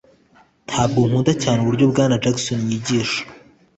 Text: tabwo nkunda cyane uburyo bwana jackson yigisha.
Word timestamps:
tabwo 0.69 0.99
nkunda 1.07 1.31
cyane 1.41 1.57
uburyo 1.61 1.85
bwana 1.91 2.21
jackson 2.23 2.59
yigisha. 2.69 3.21